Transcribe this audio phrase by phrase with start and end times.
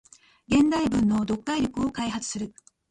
[0.47, 2.55] 現代文の読解力を開発する